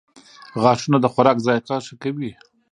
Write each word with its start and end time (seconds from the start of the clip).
•غاښونه 0.61 0.97
د 1.01 1.05
خوراک 1.13 1.37
ذایقه 1.45 1.75
ښه 1.85 1.95
کوي. 2.03 2.31